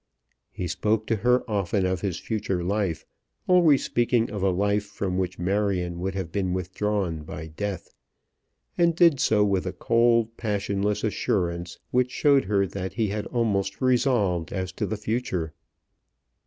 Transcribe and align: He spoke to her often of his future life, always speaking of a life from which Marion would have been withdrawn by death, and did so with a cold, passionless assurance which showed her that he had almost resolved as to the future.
He 0.49 0.67
spoke 0.67 1.05
to 1.05 1.17
her 1.17 1.47
often 1.47 1.85
of 1.85 2.01
his 2.01 2.17
future 2.17 2.63
life, 2.63 3.05
always 3.47 3.83
speaking 3.85 4.31
of 4.31 4.41
a 4.41 4.49
life 4.49 4.83
from 4.85 5.15
which 5.19 5.37
Marion 5.37 5.99
would 5.99 6.15
have 6.15 6.31
been 6.31 6.53
withdrawn 6.53 7.21
by 7.21 7.45
death, 7.49 7.93
and 8.79 8.95
did 8.95 9.19
so 9.19 9.43
with 9.45 9.67
a 9.67 9.73
cold, 9.73 10.35
passionless 10.37 11.03
assurance 11.03 11.77
which 11.91 12.09
showed 12.09 12.45
her 12.45 12.65
that 12.65 12.93
he 12.93 13.09
had 13.09 13.27
almost 13.27 13.79
resolved 13.79 14.51
as 14.51 14.71
to 14.71 14.87
the 14.87 14.97
future. 14.97 15.53